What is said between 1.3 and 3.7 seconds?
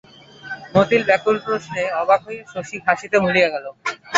প্রশ্নে অবাক হইয়া শশী হাসিতে ভুলিয়া গেল।